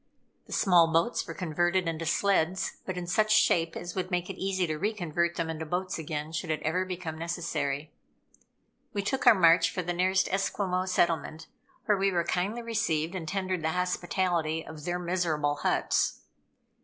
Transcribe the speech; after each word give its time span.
The 0.47 0.51
small 0.51 0.91
boats 0.91 1.27
were 1.27 1.35
converted 1.35 1.87
into 1.87 2.07
sleds, 2.07 2.77
but 2.87 2.97
in 2.97 3.05
such 3.05 3.31
shape 3.31 3.75
as 3.75 3.93
would 3.93 4.09
make 4.09 4.31
it 4.31 4.39
easy 4.39 4.65
to 4.65 4.77
re 4.79 4.93
convert 4.93 5.35
them 5.35 5.47
into 5.47 5.63
boats 5.63 5.99
again, 5.99 6.31
should 6.31 6.49
it 6.49 6.59
ever 6.63 6.85
become 6.85 7.19
necessary. 7.19 7.91
We 8.93 9.03
took 9.03 9.27
our 9.27 9.35
march 9.35 9.69
for 9.69 9.83
the 9.83 9.93
nearest 9.93 10.27
Esquimaux 10.33 10.87
settlement, 10.87 11.45
where 11.85 11.99
we 11.99 12.11
were 12.11 12.23
kindly 12.23 12.63
received 12.63 13.13
and 13.13 13.27
tendered 13.27 13.61
the 13.61 13.73
hospitality 13.73 14.65
of 14.65 14.85
their 14.85 14.97
miserable 14.97 15.57
huts. 15.57 16.21